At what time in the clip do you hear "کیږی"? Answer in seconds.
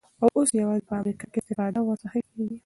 2.27-2.57